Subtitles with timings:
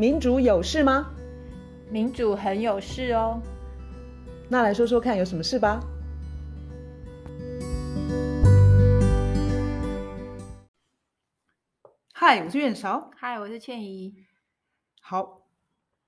[0.00, 1.10] 民主有事吗？
[1.90, 3.42] 民主很有事哦。
[4.48, 5.80] 那来说说看，有什么事吧？
[12.12, 13.10] 嗨，我是苑韶。
[13.16, 14.14] 嗨，我是倩怡。
[15.00, 15.42] 好，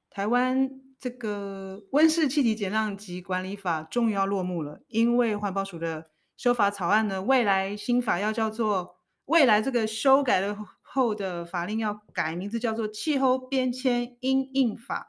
[0.09, 0.71] 台湾
[1.01, 10.57] 这个温室气体减量及管理法终于要落幕了，因为环保署的修法草案呢，未来新法要叫做未来这个修改了。
[10.93, 15.09] 后的法令要改名字，叫做《气候变迁因应法》。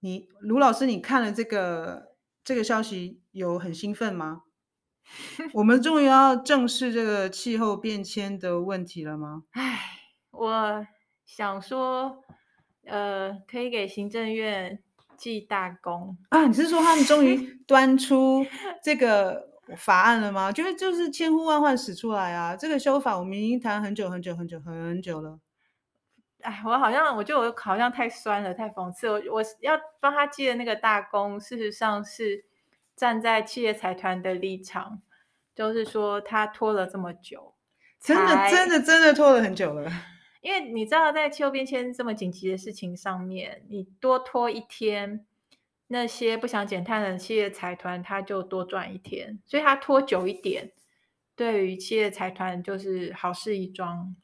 [0.00, 4.44] 你卢老师，你看了这个这个消息，有很兴奋吗？
[5.52, 9.44] 我们终于要正视这个气候变迁的问题了吗？
[9.50, 9.78] 唉，
[10.30, 10.86] 我
[11.26, 12.24] 想说，
[12.86, 14.82] 呃，可以给行政院
[15.18, 16.46] 记大功啊！
[16.46, 17.36] 你是说他们终于
[17.68, 18.46] 端出
[18.82, 19.51] 这个？
[19.76, 20.50] 法案了吗？
[20.50, 22.56] 就是就是千呼万唤始出来啊！
[22.56, 25.38] 这个修法我们已经谈很久很久很久很久了。
[26.40, 29.08] 哎，我好像我觉得我好像太酸了，太讽刺。
[29.08, 32.44] 我我要帮他记的那个大功，事实上是
[32.96, 35.00] 站在企业财团的立场，
[35.54, 37.54] 就是说他拖了这么久，
[38.00, 39.88] 真的真的真的拖了很久了。
[40.40, 45.24] 因为你知道，在气候变迁这么紧急的事情上面，你多拖一天。
[45.92, 50.72] 那些不想减碳的企业财团，他就多赚一天，所以他拖久一点，
[51.36, 54.16] 对于企业财团就是好事一桩。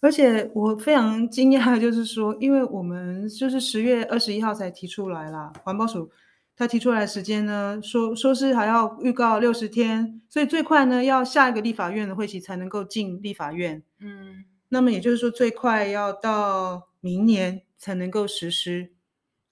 [0.00, 6.12] 而且我非常惊讶就是说，因为我们就是十月二十一号才提出来啦，环保署
[6.56, 13.82] 他提出来的时间呢，说说是还要预告六十天，所以最快呢要下一个立法院的会期才能够进立法院。
[13.98, 18.92] 嗯，那么也就是说最快要到明年才能够实施，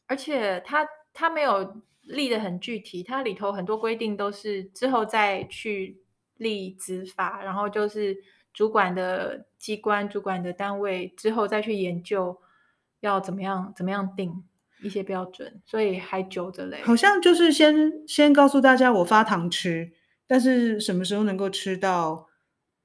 [0.07, 0.87] 而且他。
[1.15, 6.03] 它没有立得很具体，它里头很多规定都是之后再去
[6.37, 8.15] 立执法，然后就是
[8.53, 12.37] 主管的机关、主管的单位之后再去研究
[13.01, 14.45] 要怎么样、怎么样定
[14.83, 16.83] 一些标准，所以还久着嘞。
[16.85, 19.93] 好像就是先先告诉大家我发糖吃，
[20.27, 22.27] 但是什么时候能够吃到？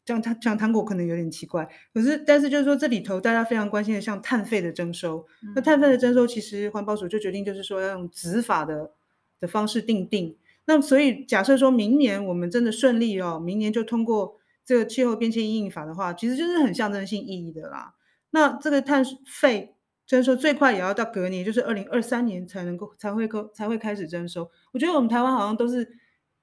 [0.09, 8.91] 像糖像糖果可能有点奇怪，可是但是就是说这里头大家非常关心的，像碳费的征收，嗯、那碳费的征收其实环保署就决定就是说要用执法的
[9.39, 10.35] 的方式定定。
[10.65, 17.93] 那所以假设说明年我们真的顺利哦，明年就通过这个气候变迁因应法的话，其实就是很象征性意义的啦。
[18.31, 19.75] 那这个碳费
[20.07, 24.49] 征收最快也要到隔年，就是二零二三年才能够才会够才会开始征收。
[24.73, 25.87] 我觉得我们台湾好像都是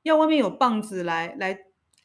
[0.04, 1.58] 要外面有棒子来来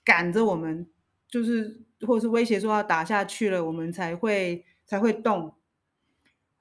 [0.03, 0.87] 赶着我们。
[1.31, 5.55] 就是，或者是威胁说要打下去了，我们才会才会动。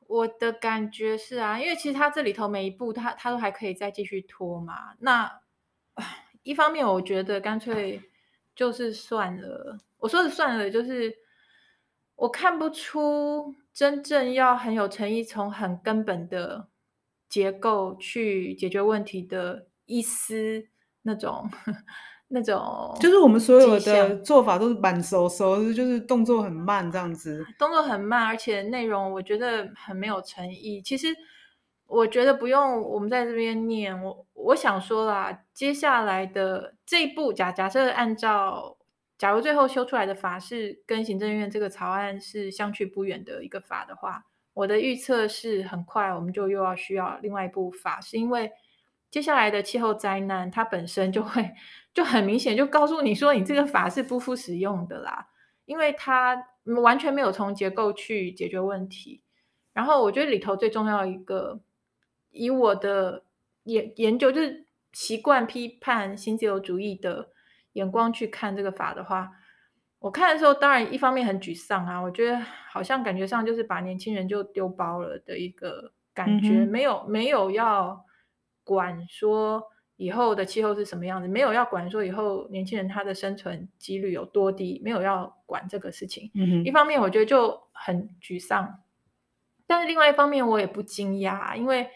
[0.06, 4.94] 我的感觉是啊，因为其实他这里头每一步他，他都还可以再继续拖嘛。
[5.00, 5.41] 那
[6.44, 8.00] 一方面，我觉得干脆
[8.54, 9.78] 就是算了。
[9.98, 11.14] 我说的算了，就是
[12.14, 16.69] 我看不出真正要很有诚意，从很根本的
[17.28, 20.69] 结构去解决问题的一丝
[21.03, 21.50] 那种。
[22.32, 30.80] 那种就是我们所有的做法都是慢手手，就是动作很慢这样子，动作很慢，而且内容我觉得很没有诚意。
[30.80, 31.08] 其实
[31.86, 38.76] 我觉得不用我们在这边念，我我想说啦，接下来的这一步假假设按照，
[39.18, 44.22] 假如最后修出来的法是跟行政院这个草案是相去不远的一个法的话，
[44.54, 48.52] 我的预测是很快我们就又要需要另外一部法，是因为
[49.10, 51.50] 接下来的气候灾难它本身就会。
[51.93, 55.26] 就很明显，就告诉你说，你这个法是不敷使用的啦，
[55.65, 56.41] 因为它
[56.84, 59.22] 完全没有从结构去解决问题。
[59.72, 61.60] 然后我觉得里头最重要一个，
[62.31, 63.25] 以我的
[63.65, 67.31] 研研究，就是习惯批判新自由主义的
[67.72, 69.32] 眼光去看这个法的话，
[69.98, 72.38] 我看的时候，当然一方面很沮丧啊，我觉得
[72.69, 78.04] 好像感觉上就是把年轻人就丢包了的一个感觉，嗯、没有没有要
[78.65, 79.65] 管说。
[79.97, 81.28] 以后的气候是什么样子？
[81.28, 86.31] 没有要管说以后年轻人他的生存几率有多低，没有要管这个事情。
[86.34, 86.65] 嗯哼。
[86.65, 88.81] 一方面我觉得就很沮丧，
[89.66, 91.86] 但是另外一方面我也不惊讶，因为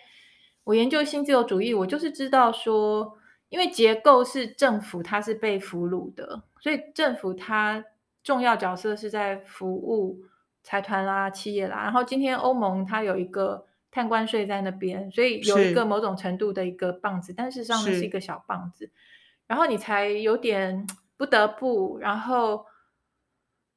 [0.64, 3.17] 我研究新自由主义，我就是知道说，
[3.49, 7.82] 因为结构是政府，它是被俘虏的，所以政府它
[8.22, 10.20] 重要角色是在服务
[10.62, 11.84] 财团啦、企业啦。
[11.84, 13.67] 然后今天欧盟它有一个。
[13.94, 18.91] 碳关税在那边，所以有一个某种程度的一个棒子，但事实上是一个小棒子，
[19.46, 20.85] 然后你才有点
[21.17, 22.67] 不得不，然后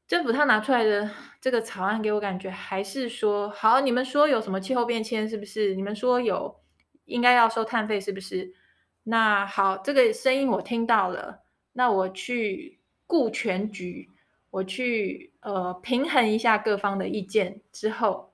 [0.07, 1.07] 政府他拿出来的
[1.39, 5.75] 这个草案给我感觉还是说，好，你们说有什么气候变迁是不是？
[5.75, 6.61] 你们说有
[7.05, 8.55] 应该要收碳费是不是？
[9.03, 11.43] 那好，这个声音我听到了，
[11.73, 14.09] 那我去顾全局，
[14.49, 18.26] 我去呃平衡一下各方的意见之后。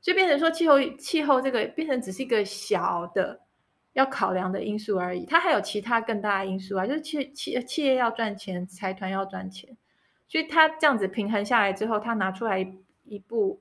[0.00, 3.40] 所以变成说气候气候这个变成只是一个小的
[3.92, 9.76] 要考量的因素而已，它还有其他更大的因素啊，就是企企企业要赚钱，财团要赚钱，
[10.28, 13.60] 所以它这样子平衡下来之后，它拿出来一,一部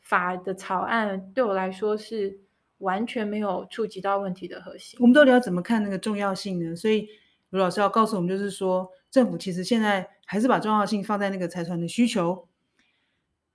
[0.00, 2.40] 法的草案，对我来说是
[2.78, 4.98] 完全没有触及到问题的核心。
[5.00, 6.74] 我们到底要怎么看那个重要性呢？
[6.74, 7.06] 所以
[7.50, 12.48] 卢老师要告诉我们，就是说政府其实现在还是把重要性放在那个财团的需求。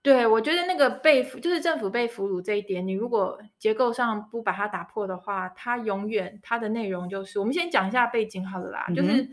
[0.03, 9.29] 对，我觉得那个被就是政府被俘虏这一点，你如果结构上不把它打破的话，它永远它的内容就是，我们先讲一下背景好了啦，嗯、就是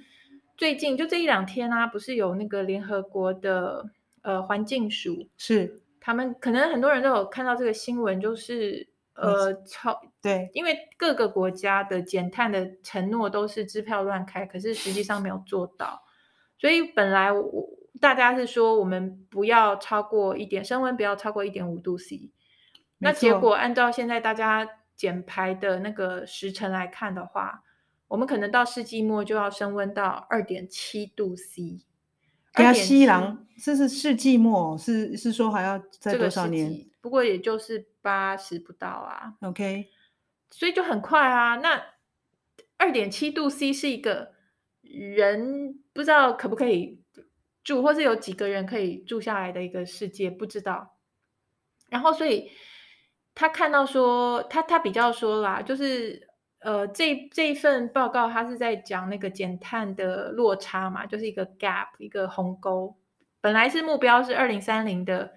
[0.57, 3.91] 最近就这一两天啊，不是有那个联合国的
[4.23, 16.05] 呃环境署是他们可能很多人都有看到这个新闻，就是呃超对，因为各个国家的减碳的承诺都是支票乱开，可是实际上没有做到，
[16.61, 17.80] 所以本来我。
[18.01, 22.31] 大家是说我们不要超过一点升温，不要超过一点五度 C。
[22.99, 27.63] 那结果按照现在大家减排的那个时程来看的话，
[28.09, 31.85] 我们可能到世纪末就要升温到二点七度 C。
[32.55, 36.69] 加西郎，这是世纪末，是是说还要再多少年？
[36.69, 39.35] 这个、不过也就是八十不到啊。
[39.43, 39.87] OK，
[40.51, 41.57] 所以就很快啊。
[41.57, 41.81] 那
[42.77, 44.33] 二点七度 C 是一个
[44.83, 47.00] 人不知道可不可以。
[47.71, 50.97] 住，或是有几个人可以住下来的一个世界，不知道。
[51.89, 52.51] 然后，所以
[53.33, 56.29] 他看到说，他他比较说啦，就是
[56.59, 62.97] 呃，这这一份报告，他是在讲那个减碳的落差嘛，就是一个 gap，一个鸿沟。
[63.41, 65.35] 本来是目标是二零三零的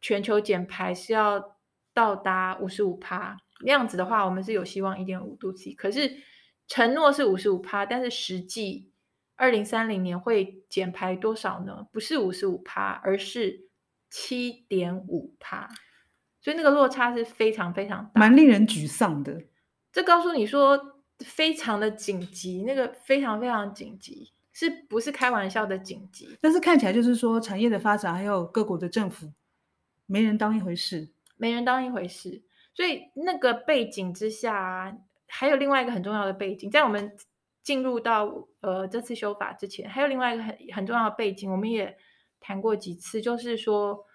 [0.00, 1.56] 全球减排是要
[1.92, 5.72] 到达五十五趴，那样子的话，我们是有希望一点五度 C。
[5.72, 6.16] 可是
[6.68, 8.89] 承诺是五十五趴，但是实际。
[9.40, 11.86] 二零三零年会减排多少呢？
[11.90, 13.68] 不是五十五趴，而是
[14.10, 15.66] 七点五趴，
[16.42, 19.42] 所以那个落差是非常非常大，蛮令人沮丧的。
[19.90, 20.78] 这告诉你说，
[21.20, 26.36] 非常的紧急，那个非常非常紧急，是不是开玩笑的紧急？
[26.42, 29.32] 但是看起来就是说，产业的发展还有各国的政府，
[30.04, 32.42] 没人当一回事，没人当一回事。
[32.74, 34.94] 所以那个背景之下，
[35.26, 37.16] 还有另外一个很重要的背景，在我们。
[37.62, 41.96] 进入到呃这次修法之前，还有另外一个很很重要的背景，我们也
[42.40, 44.06] 谈过几次，就是说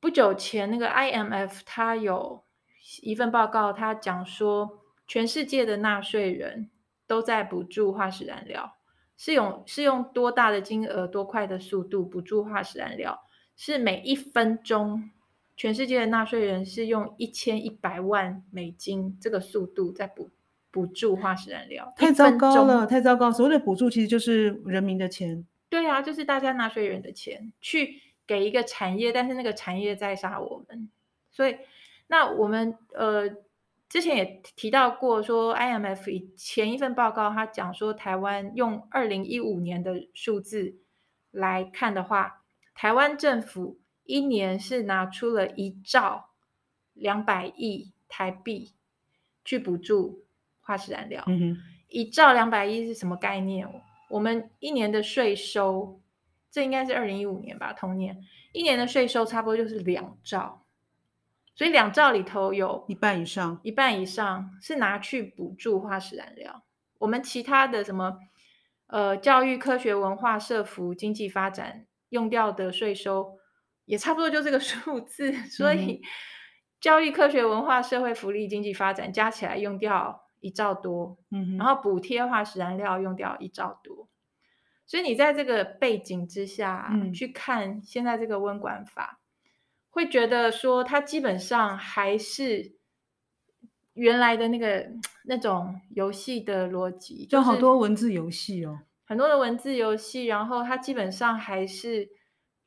[0.00, 2.44] 不久前那个 IMF 它有
[3.02, 6.70] 一份报告，它讲说全世界的纳税人
[7.06, 8.76] 都在补助化石燃料，
[9.16, 13.22] 是用是用多大的金额、多快的速度补助化石燃料？
[13.54, 15.10] 是每一分钟，
[15.56, 20.30] 全世界的纳税人是用一千一百万美金这个速度在补。
[20.72, 23.30] 补助化石燃料太糟糕了，太糟糕！
[23.30, 30.90] 所谓的补助其实就是人民的钱，对啊，就是大家纳税人的钱去给一个产业，但是那个产业在杀我们。
[31.30, 31.58] 所以，
[32.06, 33.28] 那我们呃
[33.88, 40.76] 之前也提到过，说 IMF 以前一份报告，他讲说台湾用二零一五年的数字
[41.30, 42.42] 来看的话，
[42.74, 46.30] 台湾政府一年是拿出了一兆
[46.94, 48.72] 两百亿台币
[49.44, 50.24] 去补助。
[50.72, 51.22] 化石燃料，
[51.88, 53.68] 一兆两百亿是什么概念？
[54.08, 56.00] 我们一年的税收，
[56.50, 58.16] 这应该是二零一五年吧，同年
[58.52, 60.64] 一年的税收差不多就是两兆，
[61.54, 66.62] 所以两兆里头有一半以上，一半以上是拿去补助化石燃料。
[66.98, 68.18] 我们其他的什么，
[68.86, 73.38] 呃，教育、科学、文化、社福、经济发展用掉的税收，
[73.84, 75.32] 也差不多就这个数字。
[75.50, 76.00] 所以，嗯、
[76.80, 80.22] 教育、科学、文化、社会福利、经济发展加起来用掉。
[80.42, 84.08] 一兆多，嗯，然后补贴化石燃料用掉一兆多，
[84.84, 89.20] 所以你在这个背景之下，嗯，去看现在这个温管法，
[89.88, 92.74] 会觉得说它基本上还是
[93.94, 94.90] 原来的那个
[95.24, 102.10] 那种游戏的逻辑，就好多文字游戏哦，很多的文字游戏，然后它基本上还是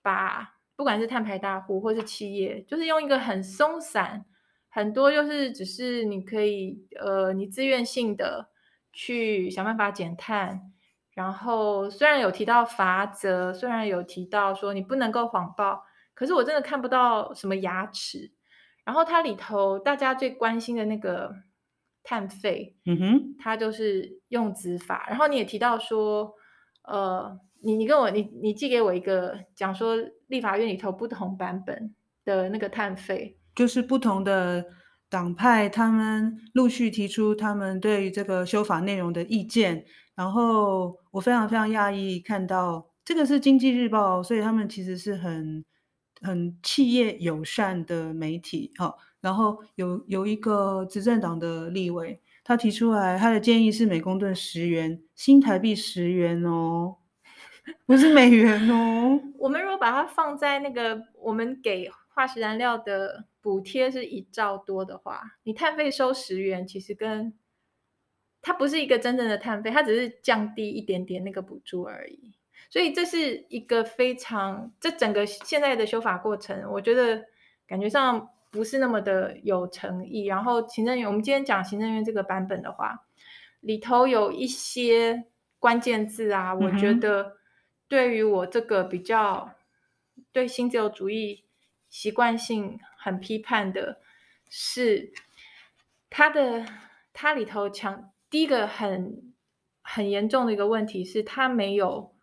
[0.01, 4.25] 把不管是碳排大户或是企业，就是用一个很松散。
[4.75, 8.49] 很多就是只是你可以呃，你自愿性的
[8.91, 10.73] 去想办法减碳，
[11.13, 18.33] 然后虽然有提到罚则，虽然有提到说你不能够谎报，可是我真的看不到什么牙齿。
[18.83, 21.33] 然后它里头大家最关心的那个
[22.03, 25.05] 碳费，嗯哼，它就是用资法。
[25.07, 26.33] 然后你也提到说，
[26.83, 29.95] 呃，你你跟我你你寄给我一个讲说
[30.27, 33.37] 立法院里头不同版本的那个碳费。
[33.55, 34.65] 就是不同的
[35.09, 39.85] 党派，他们陆续提出他们对于这个修法内容的意见。
[40.13, 45.63] 然后我非常非常讶异看到这个是经济日报，所以他们其实是很
[46.21, 56.95] 很企业友善的媒体，哦，然后有有一个执政党的立委，他提出来他的建议是每公吨十元，新台币十元哦，
[57.85, 59.19] 不是美元哦。
[59.37, 67.31] 我们如果把它放在那个我们给化石燃料的补贴是一兆多的话，你碳费收十元，其实跟
[68.41, 72.33] 它不是一个真正的碳费，它只是降低一点点那个补助而已。
[72.71, 77.23] 所以这是一个非常，这整个现在的修法过程，我觉得
[77.67, 80.25] 感觉上不是那么的有诚意。
[80.25, 83.05] 然后行政院，我们今天讲行政院这个版本的话，
[83.59, 85.25] 里头有一些
[85.59, 87.37] 关键字啊，我觉得
[87.87, 89.51] 对于我这个比较
[90.31, 91.45] 对新自由主义
[91.87, 93.99] 习惯性很批判的
[94.49, 95.13] 是，
[96.09, 96.65] 他的
[97.13, 99.33] 他里头强第一个很
[99.81, 102.13] 很严重的一个问题是，他没有。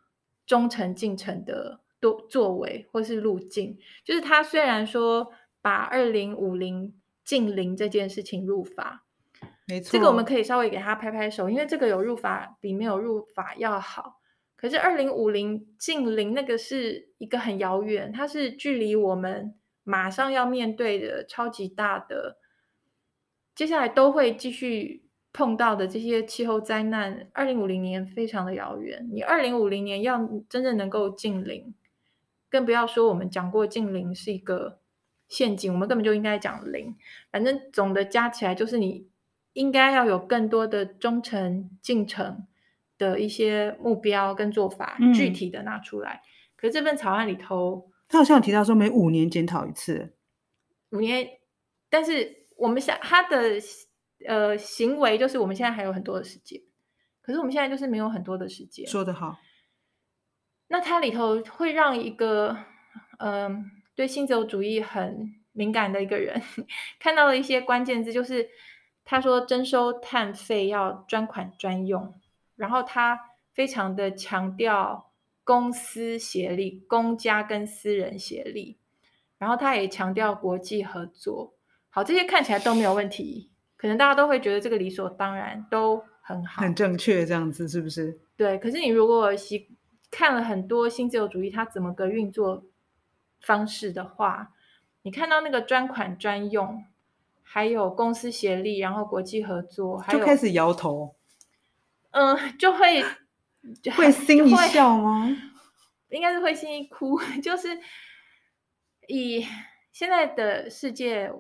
[0.45, 6.93] 忠诚进程的多作为或是路径，就是他虽然说把二零五零
[7.25, 9.05] 近零这件事情入法，
[9.69, 14.21] 没错，这个我们可以稍微给他拍拍手，因为这个有入法比没有入法要好。
[14.57, 22.39] 可是二零五零近零那个是一个很遥远，它是距离我们马上要面对的超级大的，
[23.55, 25.03] 接下来都会继续。
[25.35, 29.09] 碰到的这些气候灾难，二零五零年非常的遥远。
[29.11, 31.75] 你二零五零年要真正能够净零，
[32.51, 34.81] 更不要说我们讲过净零是一个
[35.29, 36.95] 陷阱，我们根本就应该讲零。
[37.31, 39.09] 反正总的加起来，就是你
[39.55, 42.47] 应该要有更多的忠诚进程
[42.99, 46.21] 的一些目标跟做法，嗯、具体的拿出来。
[46.57, 50.15] 可是这份草案里头，他好像有提到说每五年检讨一次，
[50.91, 51.27] 五年，
[51.89, 53.59] 但是我们想他的。
[54.25, 56.63] 呃，行为就是我们现在还有很多的时间，
[57.23, 58.87] 可是我们现在就是没有很多的时间。
[58.87, 59.37] 说得好，
[60.69, 62.57] 那它里头会让一个
[63.19, 63.65] 嗯、呃，
[63.97, 66.41] 对新自由主义很敏感的一个人
[67.01, 68.49] 看到了一些关键字，就是
[69.05, 72.15] 他说征收碳费要专款专用，
[72.55, 73.19] 然后他
[73.53, 75.12] 非常的强调
[75.45, 78.79] 公私协力，公家跟私人协力，
[79.39, 81.55] 然后他也强调国际合作。
[81.91, 83.51] 好，这些看起来都没有问题。
[83.77, 88.21] 可能大家都会觉得这个理所当然，都很好，很正确，这样子是不是？
[88.37, 88.57] 对。
[88.59, 89.77] 可是你如果习
[90.09, 92.65] 看了很多新自由主义它怎么个运作
[93.41, 94.53] 方式的话，
[95.03, 96.85] 你看到那个专款专用，
[97.43, 101.17] 还有公私协力，然后国际合作，还有就开始摇头。
[102.13, 103.03] 嗯、呃，就会
[103.97, 105.37] 会 心一笑吗？
[106.11, 107.19] 应该是会心一哭。
[107.43, 107.79] 就是
[109.09, 109.47] 以
[109.91, 111.33] 现在的世界。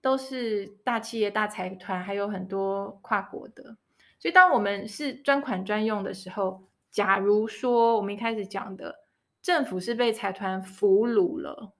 [0.00, 3.76] 都是大企业、大财团，还有很多跨国的。
[4.18, 9.04] 所以，当我们是专款专用的时候，假如说我们一开始讲的
[9.40, 11.72] 政府是被财团俘虏了，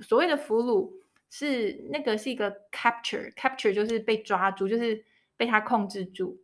[0.00, 0.90] 所谓的俘虏
[1.28, 5.04] 是那个是一个 capture，capture 就是被抓住，就是
[5.36, 6.40] 被他控制住，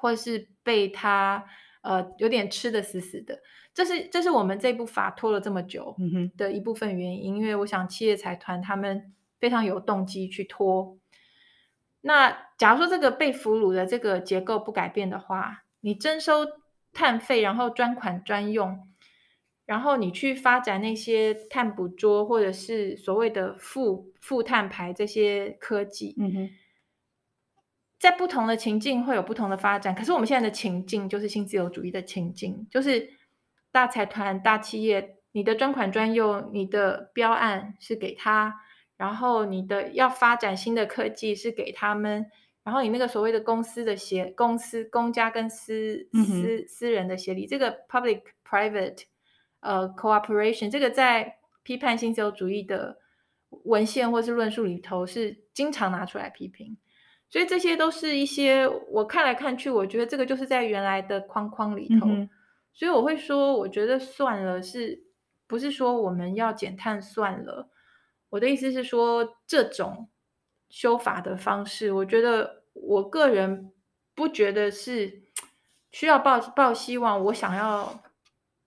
[0.00, 1.44] 或是被他
[1.82, 3.38] 呃有点吃的死死的。
[3.72, 5.94] 这是这是我们这部法拖了这么久
[6.36, 9.12] 的一部分原因，嗯、因为我想企业财团他们。
[9.40, 10.98] 非常有动机去拖。
[12.02, 16.46] 那假如说这个被俘虏的这个结构不改变的话，你征收
[16.92, 18.86] 碳费，然后专款专用，
[19.64, 26.50] 然后你去发展那些碳捕捉或者是所谓的负负碳排这些科技，嗯哼，
[28.00, 29.94] 在不同的情境会有不同的发展。
[29.94, 33.10] 可是我们现在的情境就是新自由主义的情境，就是
[33.70, 38.62] 大财团、大企业，你的专款专用，你的标案是给他。
[38.96, 42.26] 然后你的要发展新的科技是给他们，
[42.62, 49.04] 然后你那个所谓的公司的协公司公家跟私私私人的协力，这个 public private
[49.60, 52.98] 呃 cooperation 这个在批判新自由主义的
[53.64, 56.76] 文献或是论述里头是经常拿出来批评，
[57.30, 62.28] 所以这些都是一些我看来看去，我觉得这个就是在原来的框框里头，嗯、
[62.74, 65.04] 所以我会说，我觉得算了，是
[65.46, 67.70] 不是说我们要减碳算了？
[68.30, 70.08] 我的意思是说，这种
[70.68, 73.72] 修法的方式，我觉得我个人
[74.14, 75.22] 不觉得是
[75.92, 77.24] 需要抱抱希望。
[77.26, 78.02] 我想要，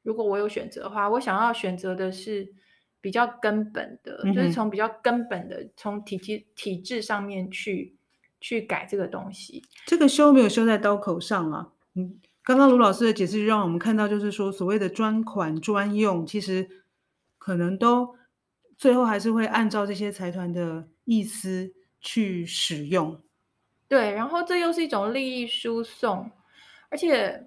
[0.04, 2.54] 如果我有选择的话，我想要选择的是
[3.02, 7.98] 比较根本的，嗯、就是从比较根本的，从体体体制上面去
[8.44, 9.64] 去改这个东西。
[9.88, 11.70] 这个修没有修在刀口上啊。
[11.96, 16.68] 嗯，刚刚卢老师的解释就让我们看到，就是说所谓的专款专用，其实
[17.38, 18.16] 可能都。
[18.76, 21.72] 最后还是会按照这些财团的意思
[22.02, 23.22] 去使用，
[23.88, 26.30] 对，然后这又是一种利益输送，
[26.90, 27.46] 而且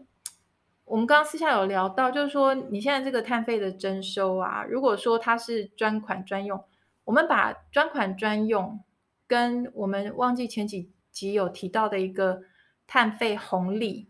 [0.84, 6.64] 我们刚刚私下有聊到，就是说你现在这个碳费的征收啊，如果说它是专款专用，
[7.04, 8.80] 我们把专款专用
[9.26, 12.42] 跟我们忘记前几集有提到的一个
[12.86, 14.08] 碳费红利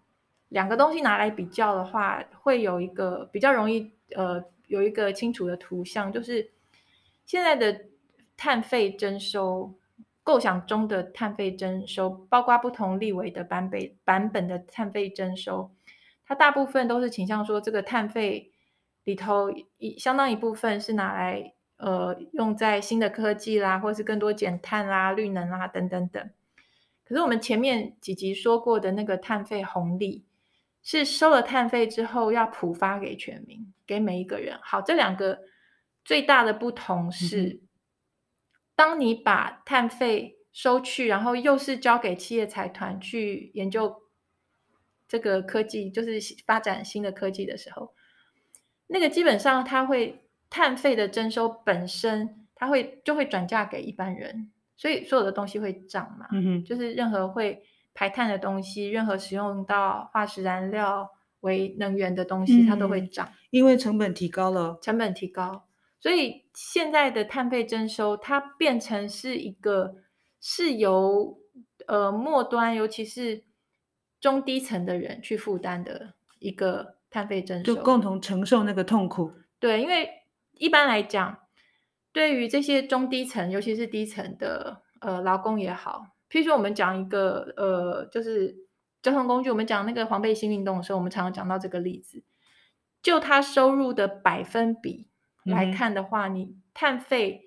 [0.49, 6.51] 两个东西拿来比较的话，会有一个比较容易呃有一个清楚的图像，就是
[7.25, 7.87] 现在的
[8.37, 9.75] 碳费征收
[10.23, 15.71] 构想中的碳费征收，包括不同立委的版本版本的碳费征收。
[16.25, 18.53] 它大部分都是倾向说，这个碳费
[19.05, 26.31] 里头一相当一部分是拿来呃用在新的科技啦，或是更多减碳啦、绿能啦等等等。
[27.05, 30.25] 可是我们前面几集说过的那个碳费红利，
[30.83, 34.59] 是收了碳费之后要普发给全民，给每一个人。
[34.63, 35.41] 好，这两个
[36.05, 37.61] 最大的不同是，嗯、
[38.75, 44.03] 当你把碳费收去，然后又是交给企业财团去研究。
[45.09, 47.95] 这个科技就是发展新的科技的时候，
[48.89, 56.27] 那个基本上它会碳费的征收本身，它会就会转嫁给一般人，所以所有的东西会涨嘛。
[56.33, 57.63] 嗯哼，就是任何会
[57.95, 61.11] 排碳的东西，任何使用到化石燃料
[61.41, 65.67] 为能源的东西，它都会涨，嗯，因为成本提高了，成本提高，
[66.01, 69.97] 所以现在的碳费征收它变成是一个
[70.41, 71.39] 是由
[71.87, 73.45] 呃末端，尤其是。
[74.19, 79.31] 中低层的人去负担的一个碳费征收，就共同承受那个痛苦。
[79.61, 80.09] 对，因为
[80.59, 81.39] 一般来讲，
[82.13, 88.57] 对于这些中低层，尤其是低层的呃劳工也好，譬如说我们讲一个呃，就是
[89.03, 92.25] 交通工具，我们讲那个黄背心运动的时候，我们常常讲到这个例子。
[93.03, 95.09] 就他收入的百分比
[95.45, 97.43] 来看的话，嗯、你碳费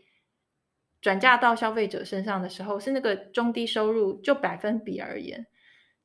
[1.01, 5.47] 转嫁到消费者身上的时候，是那个中低收入就百分比而言。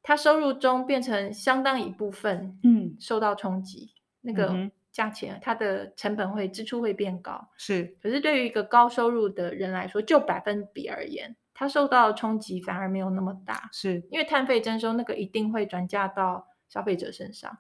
[0.03, 7.97] 他收入中变成相当一部分，嗯，受到冲击，嗯、那个价钱，它的成本会支出会变高，是。
[8.01, 17.59] 可是对于一个高收入的人来说，就百分比而言，他受到的冲击反而没有那么大，是因为碳费征收那个一定会转嫁到消费者身上，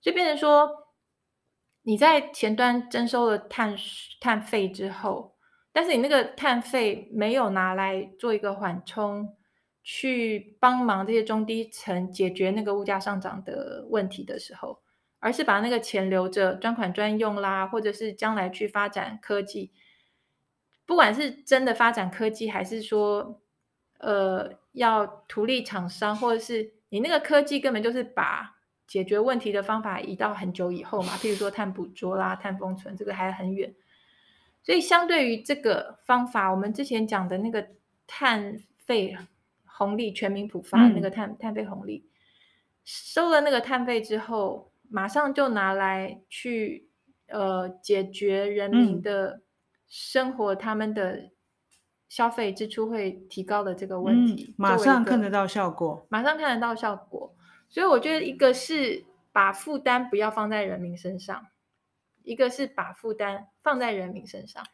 [0.00, 0.70] 所以变成说
[1.82, 3.76] 你在前端征收了碳
[4.20, 5.36] 碳费之后，
[5.72, 9.36] 但是你那个碳费没有拿来做一个缓冲。
[9.84, 14.80] 去帮忙这些中低层解决那个物价上涨的问题的时候，
[15.22, 19.70] 而是把那个钱留着专款专用啦，或者是将来去发展科技，
[20.84, 23.40] 不管是真的发展科技，还是说
[23.98, 28.56] 呃要图利厂商，或者是你那个科技根本就是把
[28.86, 33.74] 解决问题的方法移到很久以后嘛，譬如说碳捕捉啦、碳封存，这个还很远。
[34.62, 37.68] 所以相对于这个方法，我们之前讲的那个
[38.06, 39.16] 碳费。
[39.74, 42.06] 红利全民普发那个碳、嗯、碳费红利，
[42.84, 46.88] 收了那个碳费之后，马上就拿来去
[47.28, 49.40] 呃解决人民的
[49.88, 51.30] 生活，嗯、他们的
[52.08, 57.34] 消费支出会提高的这个问题，嗯、马上看得到效果，马上看得到效果。
[57.68, 61.46] 所以我觉得一个是把负担不要放在人民身上，
[62.22, 64.64] 一个是把负担放在人民身上，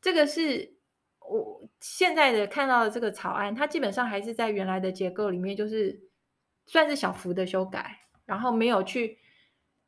[0.00, 0.78] 这个是。
[1.22, 6.00] 我现在的看到的这个草案，它基本上还是在原来的结构里面，就是
[6.66, 9.18] 算是小幅的修改，然后没有去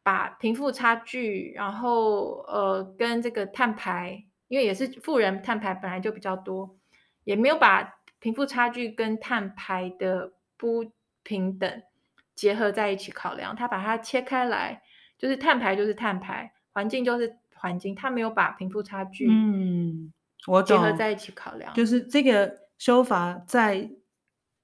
[0.03, 6.77] 把贫富差距，然后呃跟这个碳排，因为也是富人碳排本来就比较多，
[7.25, 11.83] 也没有把贫富差距跟碳排的不平等
[12.35, 14.83] 结合在一起考量，他把它切开来，
[15.19, 20.13] 就是碳排就是碳排，环境就是环境，他没有把贫富差距嗯。
[20.49, 23.89] 我，结合在一起考量，就是这个修法在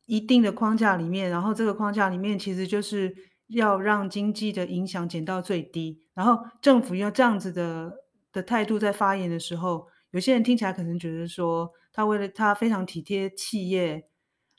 [0.06, 3.14] 一定的框架里面，然后这个框架里面其实就是
[3.48, 14.04] 要让经济的影响减到最低，然后政府要这样子的的态度在发言的时候，有些人听起来可能觉得说他为了他非常体贴企业，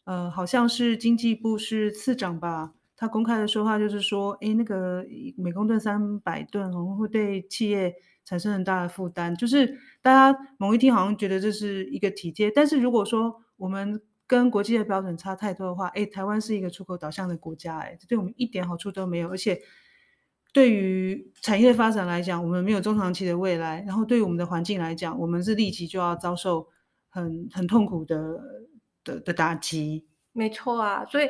[0.06, 5.06] 呃，好像是经济部是次长吧，他公开的说话就是说，诶，那个
[5.38, 7.94] 每公吨三百吨可能会对企业。
[8.26, 9.66] 产生很大的负担，就是
[10.04, 14.00] 大家某一天好像觉得这是一个体贴，但是如果说我们
[14.30, 19.60] 跟国际的标准差太多的话，哎，台湾是一个出口导向的国家，哎，这对我们一点好处都没有，而且
[20.54, 26.68] 对于产业发展来讲，我们没有中长期的未来，然后对于我们的环境来讲，我们是立即就要遭受
[27.10, 28.18] 很很痛苦的
[29.04, 30.08] 的的打击。
[30.32, 31.30] 没错啊，所以。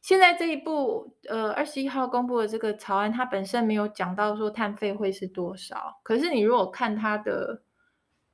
[0.00, 6.00] 现在这一部，呃，二十一号公布的这个草案，它本身没有讲到说碳费会是多少。
[6.02, 7.62] 可是你如果看它的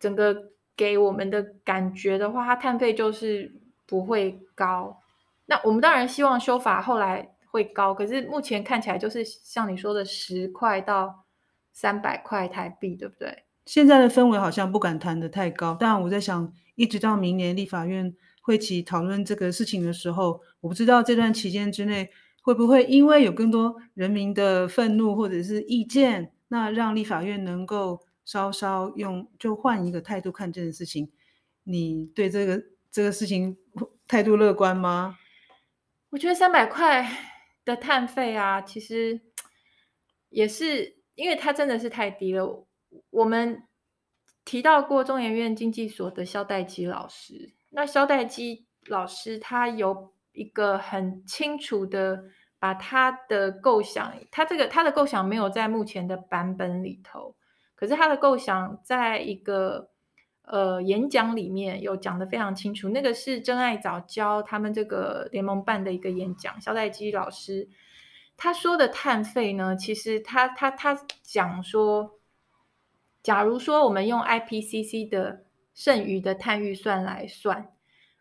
[0.01, 0.35] 整个
[0.75, 5.01] 给我们的感觉的话，它碳费就是不会高。
[5.47, 11.25] 那我们当然希望修法后来会高，可是目前看起来就是像你说的十块到
[11.73, 13.45] 三百块台币，对不对？
[13.65, 22.11] 现在的氛围好像不敢谈得太高，但我在想，一直到明年立法院会起讨论这个事情的时候，我不知道这段期间之内
[22.43, 31.11] 会不会因为有更多人民的愤怒或者是意见，那让立法院能够稍稍用就换一个态度看这件事情。
[31.65, 32.63] 你对这个
[32.99, 33.57] 这个事情
[34.09, 35.17] 态度乐观吗？
[36.11, 37.09] 我觉得三百块
[37.65, 39.21] 的碳费啊，其实
[40.31, 42.67] 也是因为它真的是太低了。
[43.11, 43.63] 我们
[44.45, 52.25] 提到过中研院经济所的萧代基老师，那萧代基老师他有一个很清楚的
[52.59, 57.37] 把他的构想，他这个他的构想没有在目前的版本里头，
[57.77, 59.93] 可是他的构想在一个。
[60.51, 67.69] 呃，演讲里面有讲的非常清楚，那个是真爱早教他们这个联盟办的一个演讲，肖代基老师
[68.35, 72.19] 他说的碳费呢，其实他他他讲说，
[73.23, 77.71] 假如说我们用 IPCC 的剩余的碳预算来算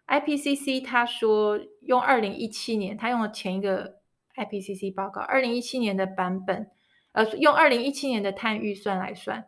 [0.08, 4.00] ，IPCC 他说用二零一七年，他用了前一个
[4.36, 6.70] IPCC 报告，二零一七年的版本，
[7.14, 9.46] 呃，用二零一七年的碳预算来算。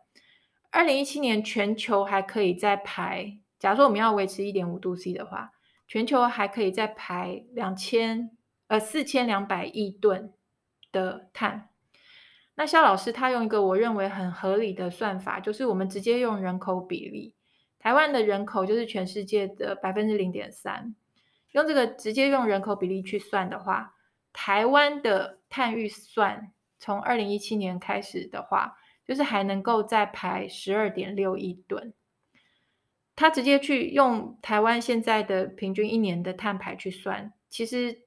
[0.72, 3.40] 二零一七年，全球还可以再排。
[3.58, 5.52] 假如说我们要维持一点五度 C 的话，
[5.88, 8.30] 全球还可以再排两千
[8.68, 10.32] 呃四千两百亿吨
[10.92, 11.70] 的碳。
[12.54, 17.34] 那萧老师他用一个我认为很合理的算法，就是我们直接用人口比例，
[17.80, 20.96] 台湾的人口就是全世界的百分之零点三，
[21.54, 23.96] 用这个直接用人口比例去算的话，
[24.32, 28.78] 台湾的碳预算从二零一七年开始的话。
[29.10, 31.96] 就是还能够再排十二点六亿吨，
[33.16, 38.02] 他直接去用台湾现在的平均一年的碳排去算，其实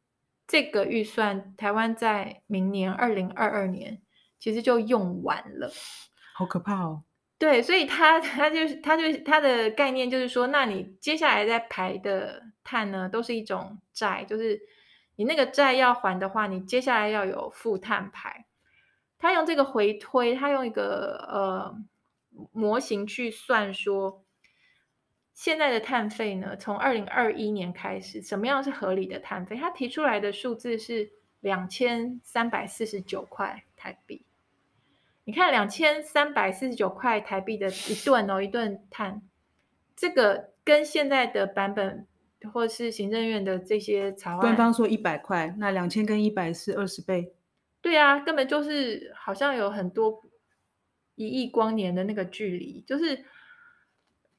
[0.47, 4.01] 这个预算台湾在明年二零二二年
[4.39, 5.73] 其实就用完了，
[6.37, 7.03] 好可怕哦。
[7.37, 14.61] 对，所以他他就是他就他的概念就是说，那你接下来在排的碳呢，都是一种债，就是
[15.17, 18.47] 你那个债要还的话，你接下来要有负碳排。
[19.23, 21.77] 他用这个回推，他用一个呃
[22.51, 24.25] 模型去算说，
[25.33, 29.55] 现在的碳费呢，从二零二一年开始，什么样是合理的碳费？
[29.55, 34.27] 他提出来的数字是两千三百四十九块台币。
[35.23, 39.23] 你看，两千三百四十九块台币的一吨哦，一吨碳，
[39.95, 42.09] 这个跟现在的版本
[42.53, 47.33] 或是行政院的这些草案，官方说一百块，那两千跟一百是二十倍。
[47.83, 50.23] 对啊，根本就是好像有很多
[51.17, 52.81] 一亿光年的那个距离。
[52.87, 53.25] 就是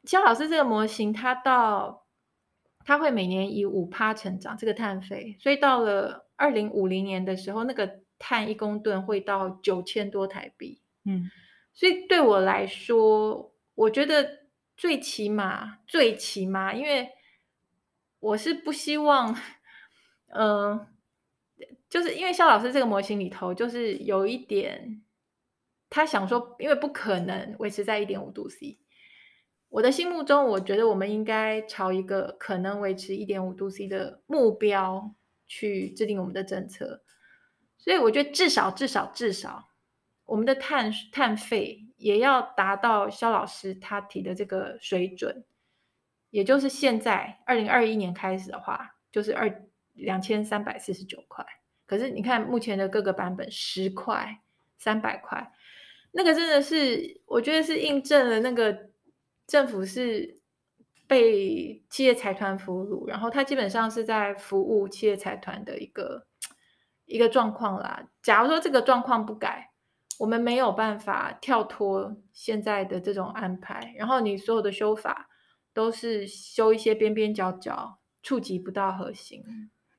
[0.06, 2.08] 肖老师这个模型，它到
[2.86, 10.82] 它会每年以五趴成长这个碳费，所以到了二零五零年的时候，那个碳一公吨会到九千多台币。
[11.04, 11.30] 嗯，
[11.74, 14.46] 所以对我来说，我觉得
[14.78, 17.10] 最起码最起码，因为
[18.20, 19.36] 我是不希望，
[20.30, 20.88] 嗯、呃。
[21.94, 25.04] 就是因为肖老师这个模型里头，就是有一点，
[25.92, 28.80] 他想说，因为不可能维持在一点五度 C。
[29.70, 35.14] 我的心目中，我觉得我们应该朝一个可能维持一点五度 C 的目标
[35.46, 37.04] 去制定我们的政策。
[37.78, 39.70] 所以我觉得至少至少至少，
[40.26, 45.46] 我们的碳碳费也要达到肖老师他提的这个水准，
[46.32, 51.46] 也就是现在二零二一年开始的话，就是二两千三百四十九块。
[51.94, 54.40] 可是你看，目前的各个版本十块、
[54.80, 55.52] 三百块，
[56.12, 58.90] 那个真的是，我觉得是印证了那个
[59.46, 60.40] 政府是
[61.06, 66.26] 被企业财团俘虏，然后他基本上是在服务企业财团的一个
[67.06, 68.08] 一个状况啦。
[68.24, 69.70] 假如说这个状况不改，
[70.18, 75.30] 我们没有办法跳脱现在的这种安排，然后你所有的修法
[75.76, 79.44] 都是修一些边边角角，触及不到核心。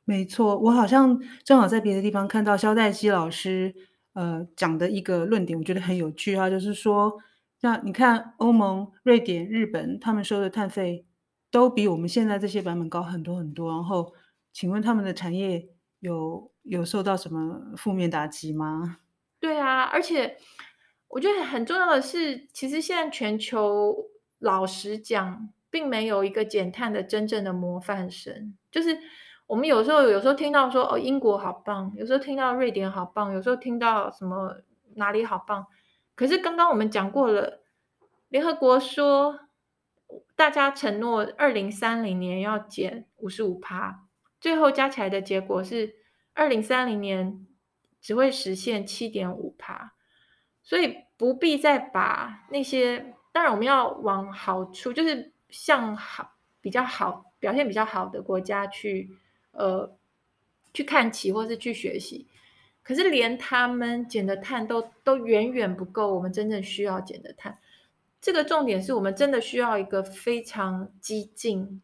[0.07, 3.75] 没错，我好像正好在别的地方看到肖代基老师
[4.12, 7.17] 呃讲的一个论点，我觉得很有趣哈，就是说，
[7.62, 11.07] 那你看欧盟、瑞典、日本他们收的碳费
[11.51, 14.12] 都比我们现在这些版本高很多很多，然后
[14.53, 18.99] 请问他们的产业有有受到什么负面打击吗？
[19.40, 20.37] 对啊，而且
[21.09, 23.97] 我觉得很重要的是，其实现在全球
[24.38, 28.99] 老实讲，并没有一个减碳的真正的模范生，就是。
[29.46, 34.57] 我们有时候有时候听到说哦，英国好棒，有时候听到瑞典好棒，有时候听到什么
[34.94, 35.66] 哪里好棒。
[36.14, 37.61] 可是刚刚我们讲过了，
[38.28, 39.40] 联合国说
[40.35, 44.07] 大家承诺二零三零年要减五十五趴，
[44.40, 45.94] 最后加起来的结果是
[46.33, 47.46] 二零三零年
[48.00, 49.92] 只会实现七点五趴，
[50.62, 59.11] 所以不必再把那些，当然我们要往好处，就是向好比较好表现比较好的国家去
[59.55, 59.97] 呃
[60.73, 62.27] 去看齐或是去学习，
[62.83, 67.59] 可是连他们减的碳都都远远不够我们真正需要减的碳。
[68.21, 71.83] 这个重点是我们真的需要一个非常激进。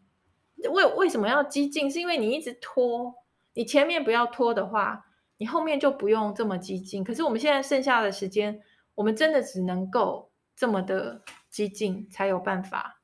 [0.57, 1.91] 为为什么要激进？
[1.91, 3.15] 是因为你一直拖，
[3.55, 5.07] 你前面不要拖的话，
[5.39, 7.03] 你后面就不用这么激进。
[7.05, 8.61] 可是我们现在剩下的时间，
[8.95, 13.01] 我们真的只能够这么的激进，才有办法。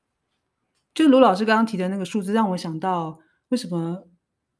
[0.93, 4.07] 就卢老师刚刚提的那个数字，让我想到为什么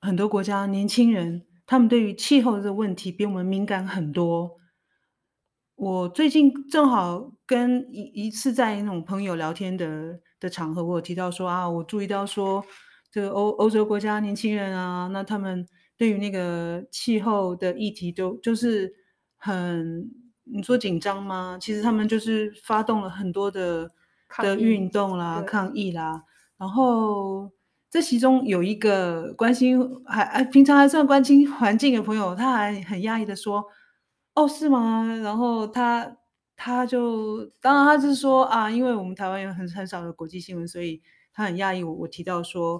[0.07, 4.51] 很多国家年轻人他们对于气候这个问题比我们敏感很多。
[5.75, 12.63] 我最近正好跟一一次在那种朋友聊天的的场合，我有提到说啊，我注意到说
[13.11, 15.67] 这个欧欧洲国家年轻人啊，那他们
[15.97, 18.91] 对于那个气候的议题都就是
[19.35, 20.09] 很
[20.45, 21.57] 你说紧张吗？
[21.59, 23.91] 其实他们就是发动了很多的
[24.37, 26.23] 的运动啦、抗议啦，
[26.57, 27.51] 然后
[27.89, 33.65] 这其中有一个关心还还平常还算关心环境的朋友，他还很讶异的说。
[34.35, 35.17] 哦，是吗？
[35.23, 36.15] 然后他
[36.55, 41.01] 他就当然他是说啊，因为我们台湾有很很少的国际新闻，所以
[41.33, 42.79] 他很讶异我我提到说，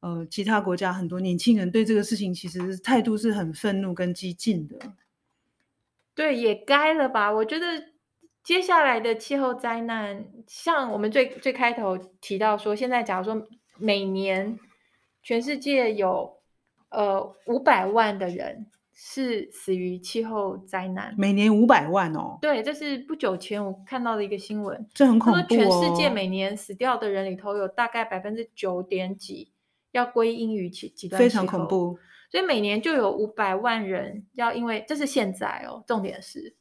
[0.00, 4.76] 呃，其他国家很多年轻人对这个事情其实态度是很愤怒跟激进的。
[6.12, 7.30] 对，也该了吧？
[7.30, 7.66] 我觉得
[8.42, 13.46] 接下来的气候灾难，像我们最最开头提到说，现在假如说
[13.78, 14.58] 每年
[15.22, 16.38] 全世界有
[16.90, 18.66] 呃五百万的人。
[18.98, 22.38] 是死于气候灾难，每年五百万哦。
[22.40, 25.44] 对，这是不久前我看到的一个新闻，这很恐怖哦。
[25.50, 29.52] 全世界每年死掉的人里头，有大概百分之九点几
[29.92, 31.98] 要归因于极极端气候，非常恐怖。
[32.30, 35.84] 所以每年就有五百万人要因为，这是现在哦。
[35.86, 36.56] 重点是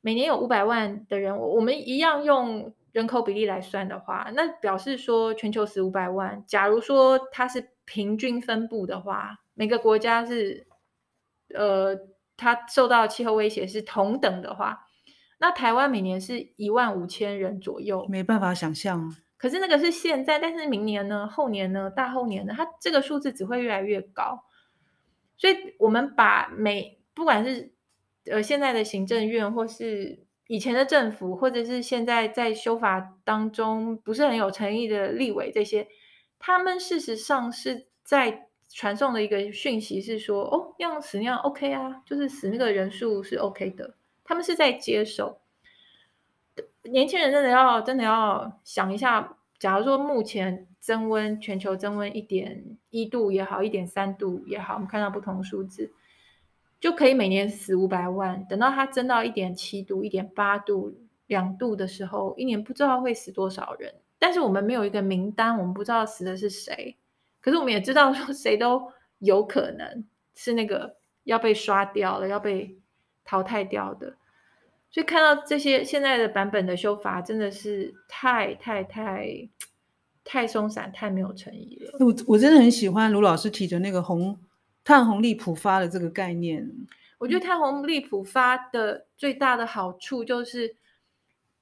[0.00, 6.44] 每年有五百万的人，我们一样用人口比例来算的话，那表示说全球十五百万。
[6.46, 10.66] 假如说它是平均分布的话，每个国家是。
[11.52, 11.98] 呃，
[12.36, 14.86] 它受到气候威胁是同等的话，
[15.40, 19.12] 那台湾每年是一万五千人左右，没办法想象。
[19.36, 21.26] 可是那个是现在，但是明年呢？
[21.26, 21.90] 后年呢？
[21.90, 22.54] 大后年呢？
[22.56, 24.44] 它这个数字只会越来越高。
[25.36, 27.74] 所以，我们把每不管是
[28.30, 35.86] 呃现在的行政院，或是以前的政府，或者是现在在修法当中不是很有诚意的立委，这些，
[36.40, 38.48] 他们事实上是在。
[38.72, 45.40] 传送的一个讯息是说，哦，要死那样 OK 啊，就是死那个人数是 OK 的，他们是在接受。
[46.84, 55.92] 年轻人真的要真的要想一下，假如说目前增温，全球增温一点一度也好，一点三度也好，我们看到不同数字，
[56.80, 58.44] 就可以每年死五百万。
[58.48, 60.92] 等到它增到一点七度、一点八度、
[61.26, 63.94] 两度的时候，一年不知道会死多少人。
[64.18, 66.96] 但是我们没有一个名单，我们不知道死的是谁。
[67.40, 72.76] 可是我们也知道，说谁都有可能是那个要被刷掉了、要被
[73.24, 74.16] 淘汰掉的。
[74.90, 79.48] 所以看到这些现在的版本的修法，真的是太太太
[80.24, 81.96] 太松散、太没有诚意了。
[82.00, 84.36] 我我真的很喜欢卢老师提的那个红
[84.84, 86.70] 碳红利普发的这个概念。
[87.18, 90.76] 我觉得碳红利普发的最大的好处就是，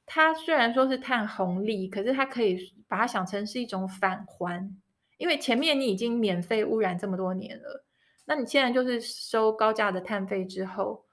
[0.07, 4.77] 它虽然说是碳红利，可是它可以把它想成是一种返还。
[5.17, 7.85] 因为前面你已经免费污染这么多年了，
[8.25, 11.05] 那你现在就是收高价的碳费之后，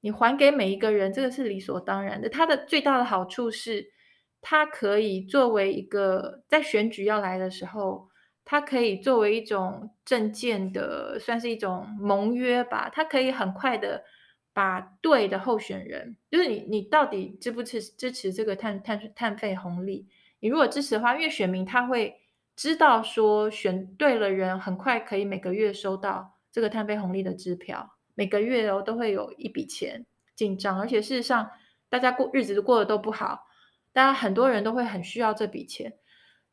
[0.00, 2.28] 你还给每一个人，这个是理所当然的。
[2.28, 3.92] 它的最大的好处是，
[4.40, 8.08] 它可以作为一个在选举要来的时候，
[8.44, 12.90] 它可以作为一种政见的，算是一种盟约吧。
[12.92, 14.04] 它可以很快的
[14.52, 20.08] 把对的候选人，就是你，你到底支不支支持这个碳碳碳费红利？
[20.40, 22.18] 你如果支持的话，因为选民他会。
[22.54, 30.04] 知道说选对了人，很快可以每个月收到这个碳费红利的支票，每个月哦都会有一笔钱
[30.36, 31.50] 进账，而且事实上
[31.88, 33.46] 大家过日子过得都不好，
[33.94, 35.94] 大家很多人都会很需要这笔钱，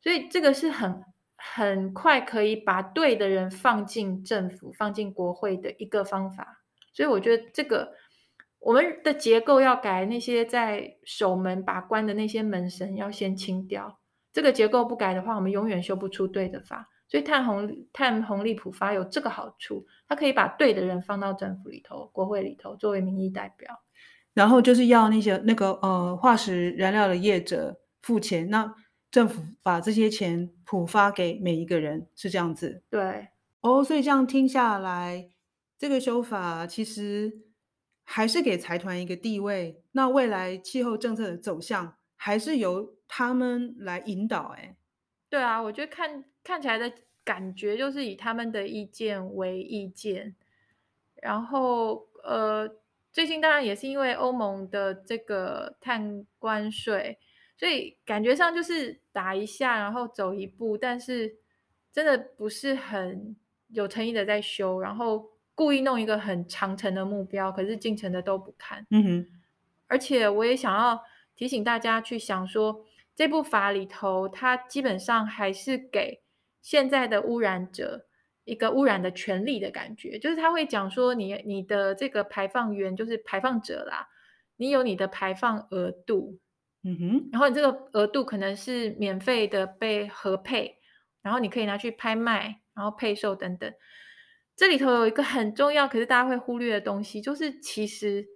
[0.02, 1.04] 所以这个是很
[1.42, 6.60] 很快可以把对的人放进政府、放进国会的一个方法，
[6.92, 7.92] 所以我觉得这个
[8.58, 13.98] 我们的结构要改，那些在守门把关的那些门神要先清掉。
[14.32, 16.88] 这个结构不改的话，我们永远修不出对的法。
[17.08, 23.82] 所以碳红碳红利普发有这个好处，它可以把对的人放到政府里头、国会里头作为民意代表。
[24.32, 28.72] 然后就是要那些那个呃化石燃料的业者付钱，那
[29.10, 32.82] 政府把这些钱普发给每一个人，是这样子。
[32.88, 33.28] 对，
[33.60, 35.30] 哦，所以这样听下来，
[35.76, 37.40] 这个修法其实
[38.04, 44.54] 还是给财团一个地位，那未来气候政策的走向还是由他们来引导。
[44.56, 44.76] 哎，
[45.28, 46.92] 对啊，我觉得看看起来的
[47.24, 50.36] 感觉就是以他们的意见为意见，
[51.16, 52.76] 然后呃，
[53.12, 57.18] 最近当然也是因为欧盟的这个碳关税，
[57.60, 61.36] 所以感觉上就是打一下，然后走一步，但是
[61.92, 63.36] 真的不是很
[63.68, 65.28] 有诚意的在修，然后。
[65.52, 68.86] 故意弄一个很长程的目标，可是进程的都不看。
[68.88, 69.26] 嗯哼，
[69.88, 70.98] 而且我也想要
[71.36, 76.22] 提醒大家去想说，这部法里头，它基本上还是给
[76.62, 78.06] 现在的污染者
[78.44, 84.08] 一个污染的权利的感觉，就是他会讲说你，你你的这个排放源就是排放者啦，
[84.56, 86.38] 你有你的排放额度，
[86.82, 90.78] 嗯哼，然后你这个额度可能是免费的被核配，
[91.22, 93.72] 然后你可以拿去拍卖，然后配售等等。
[94.56, 98.26] 这里头有一个很重要，可是大家会忽略的东西，就是其实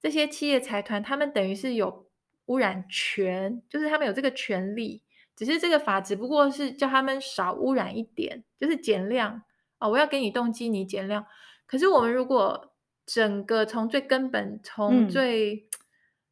[0.00, 2.06] 这些企业财团，他们等于是有
[2.46, 5.02] 污染权，就是他们有这个权利，
[5.34, 9.42] 只是这个法只不过是叫他们少污染一点，就是减量
[9.78, 9.90] 哦。
[9.90, 11.26] 我要给你动机，你减量。
[11.66, 15.68] 可是我们如果整个从最根本、从最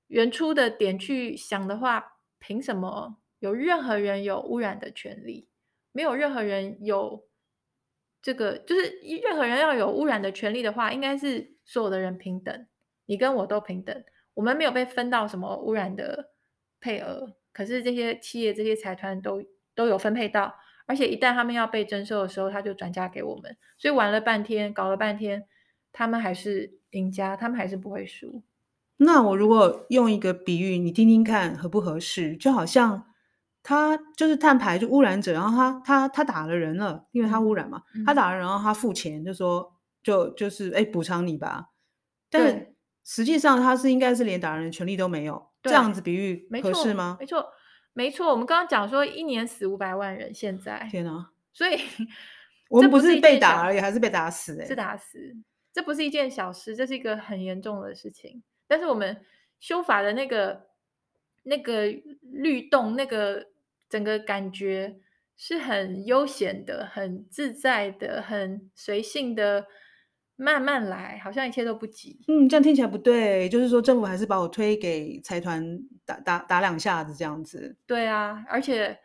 [0.08, 5.48] 原初的点去想的话，凭什么有任何人有污染的权利？
[5.92, 7.26] 没有任何人有。
[8.22, 12.66] 这个就是任何人要有污染的权利的话，应该是所有的人平等，
[13.04, 16.30] 你跟我都平等，我们没有被分到什么污染的
[16.80, 25.46] 配额，可是这些企业、这些财团都都有分配到，而且一旦他们要被征收的时候，他就转嫁给我们，所以玩了半天，搞了半天，
[25.92, 28.42] 他们还是赢家，他们还是不会输。
[28.96, 32.36] 那我如果用一个比喻，你听听看合不合适？
[32.36, 33.06] 就好像。
[33.66, 41.70] 他就是碳排就污染者，然后他他他打了人了，因为他污染嘛，嗯、他打了人，然后他付钱，就说就就是哎补偿你吧。
[42.28, 42.74] 但
[43.06, 47.16] 实际上他是应该是连打人的权利都没有，这样子比喻合适吗？
[47.18, 47.46] 没错，
[47.94, 48.30] 没错。
[48.32, 51.30] 我们刚刚讲说一年死五百万人，现在天哪！
[51.54, 51.80] 所以
[52.68, 55.18] 我们不是被打而已，还是被打死哎，是打死。
[55.72, 58.42] 这不是一件小事，这是一个很严重的事情。
[58.66, 59.24] 但是我们
[59.60, 60.66] 修法的那个
[61.44, 61.86] 那个
[62.20, 63.46] 律动那个。
[63.86, 64.96] 整个感觉
[65.36, 69.66] 是很悠闲的、很自在的、很随性的，
[70.34, 72.18] 慢慢来，好像一切都不急。
[72.26, 77.76] 嗯，这样听起来不对，就是说政府还是把我推给财团打打打两下子这样子。
[77.86, 78.98] 对啊，而且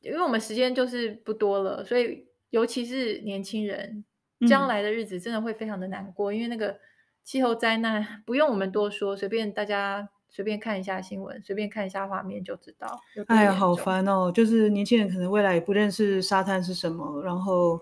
[0.00, 4.04] 因为我们时间就是不多了，所以尤其是年轻人，
[4.46, 6.78] 将来的日子真的会非常的难过，嗯、因为那个
[7.24, 10.08] 气候灾难不用我们多说，随便大家。
[10.34, 12.98] 随便看一下新闻，随便看一下画面就知道。
[13.26, 14.32] 哎呀，好烦哦！
[14.32, 17.78] 就是年轻人可能未来也不认识沙滩是什么，然后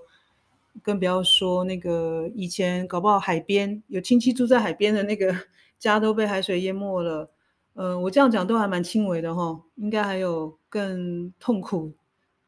[0.83, 5.33] 更不要说那个以前搞不好海边有亲戚住在海边的那个
[5.79, 7.31] 家都被海水淹没了。
[7.75, 11.93] 呃，我这样讲都还蛮轻微的哈、哦，应该还有更痛苦、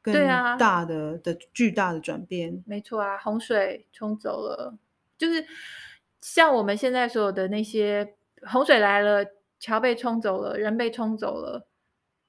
[0.03, 0.13] 更
[0.59, 2.61] 大的、啊、的巨大的转变。
[2.67, 4.77] 没错啊，洪水冲走了，
[5.17, 5.47] 就是
[6.23, 8.15] 像我们现在所有的那些
[8.47, 9.27] 洪水来了。
[9.65, 11.69] 桥被冲走了，人被冲走了，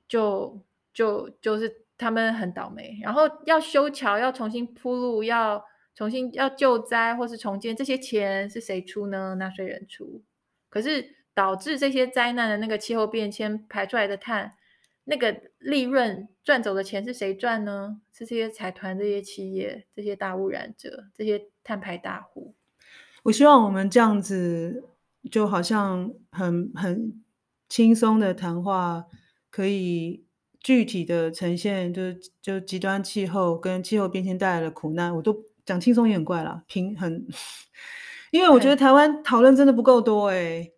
[0.08, 0.62] 就
[0.94, 3.00] 就就是他们很倒霉。
[3.02, 9.34] 然后要修桥，要重新铺路，要重新要救灾或是重建，这些钱是谁出呢？
[9.40, 10.22] 纳税人出。
[10.70, 14.54] 可是导致这些灾难的那个气候变迁排出来的碳，
[15.06, 18.00] 那个利润赚走的钱是谁赚呢？
[18.12, 22.54] 是这些财团、这些企业、这些大污染者、这些碳排大户。
[23.24, 24.86] 我希望我们这样子，
[25.30, 27.24] 就好像很很。
[27.70, 29.04] 轻松的谈话
[29.50, 30.24] 可以
[30.60, 32.02] 具体的呈现，就
[32.40, 37.26] 就极端气候跟气候变迁带来的苦难，我都讲轻松也很怪啦，平很，
[38.30, 40.74] 因为我觉得台湾讨论真的不够多哎、欸，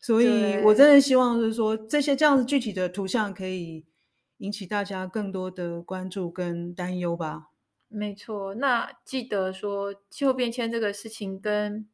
[0.00, 3.86] 所以我真的希望就是说这些这样子具体的图像可以
[4.38, 7.50] 引起大家更多的关注跟担忧吧。
[7.90, 11.88] 没错，那记得说气候变迁这个事情跟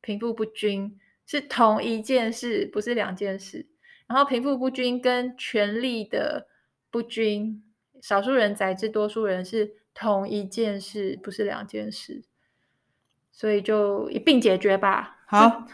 [0.00, 3.66] 贫富不均是同一件事，不是两件事。
[4.06, 6.46] 然后贫富不均跟权力的
[6.90, 7.62] 不均，
[8.00, 12.22] 少数人宰制多数人是同一件事，不是两件事，
[13.32, 15.18] 所以就一并解决吧。
[15.26, 15.66] 好，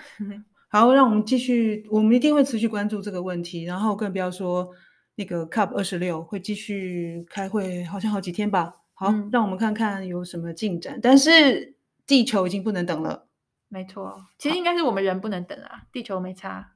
[0.68, 3.64] 好，让我们继续，我们一定会持续关注这个问题。
[3.64, 4.70] 然后更不要说
[5.14, 8.82] 那个 CUP 二十六会继续开会，好像好几天吧。
[8.98, 10.98] 好，嗯，让我们看看有什么进展。
[11.02, 11.76] 但是
[12.06, 13.28] 地球已经不能等了。
[13.68, 16.72] 没错，其实应该是我们人不能等啊，地球没差。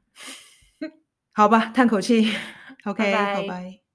[1.33, 2.31] 好吧，叹口气。
[2.85, 3.90] OK，拜拜。